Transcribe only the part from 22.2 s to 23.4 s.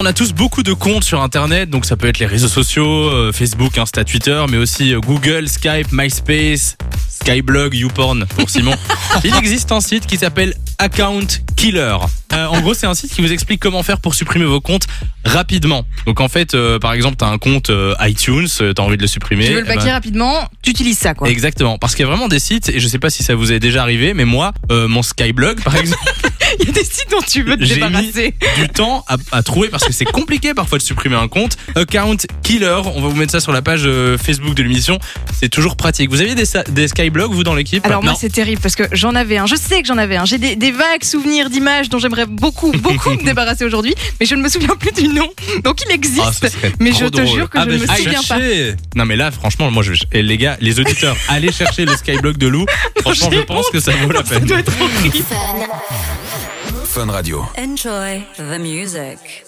des sites, et je sais pas si ça